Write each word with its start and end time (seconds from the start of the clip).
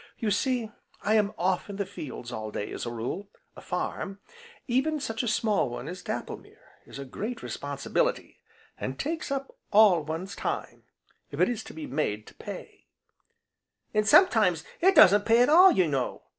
You 0.17 0.31
see, 0.31 0.71
I 1.03 1.13
am 1.13 1.31
off 1.37 1.69
in 1.69 1.75
the 1.75 1.85
fields 1.85 2.31
all 2.31 2.49
day, 2.49 2.71
as 2.71 2.87
a 2.87 2.91
rule; 2.91 3.29
a 3.55 3.61
farm, 3.61 4.19
even 4.67 4.99
such 4.99 5.21
a 5.21 5.27
small 5.27 5.69
one 5.69 5.87
as 5.87 6.01
Dapplemere, 6.01 6.73
is 6.87 6.97
a 6.97 7.05
great 7.05 7.43
responsibility, 7.43 8.39
and 8.79 8.97
takes 8.97 9.29
up 9.31 9.55
all 9.71 10.01
one's 10.03 10.35
time 10.35 10.85
if 11.29 11.39
it 11.39 11.47
is 11.49 11.63
to 11.65 11.73
be 11.75 11.85
made 11.85 12.25
to 12.25 12.33
pay" 12.33 12.87
"An' 13.93 14.05
sometimes 14.05 14.63
it 14.79 14.95
doesn't 14.95 15.23
pay 15.23 15.43
at 15.43 15.49
all, 15.49 15.71
you 15.71 15.87
know!" 15.87 16.23